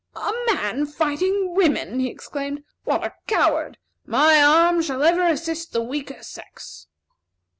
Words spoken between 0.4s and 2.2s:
man fighting women!" he